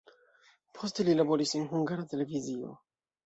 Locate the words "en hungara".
1.59-2.05